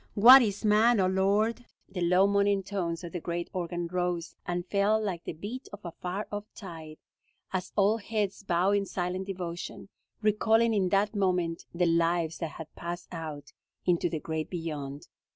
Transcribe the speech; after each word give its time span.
What 0.15 0.41
is 0.41 0.65
man, 0.65 0.99
O 0.99 1.05
Lord?" 1.05 1.63
The 1.87 2.01
low, 2.01 2.25
moaning 2.25 2.63
tones 2.63 3.03
of 3.03 3.11
the 3.11 3.19
great 3.19 3.51
organ 3.53 3.85
rose 3.85 4.35
and 4.47 4.65
fell 4.65 4.99
like 4.99 5.25
the 5.25 5.33
beat 5.33 5.69
of 5.71 5.81
a 5.85 5.91
far 5.91 6.27
off 6.31 6.45
tide, 6.55 6.97
as 7.53 7.71
all 7.75 7.97
heads 7.97 8.41
bowed 8.41 8.77
in 8.77 8.87
silent 8.87 9.27
devotion, 9.27 9.89
recalling 10.23 10.73
in 10.73 10.89
that 10.89 11.13
moment 11.13 11.65
the 11.71 11.85
lives 11.85 12.39
that 12.39 12.53
had 12.53 12.75
passed 12.75 13.09
out 13.13 13.53
into 13.85 14.09
the 14.09 14.19
great 14.19 14.49
beyond. 14.49 15.07